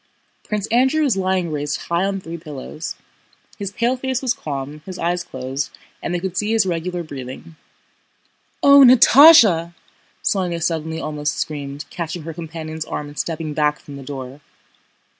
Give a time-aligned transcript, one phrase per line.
[0.43, 2.95] Prince Andrew was lying raised high on three pillows.
[3.59, 7.55] His pale face was calm, his eyes closed, and they could see his regular breathing.
[8.63, 9.75] "O, Natásha!"
[10.23, 14.41] Sónya suddenly almost screamed, catching her companion's arm and stepping back from the door.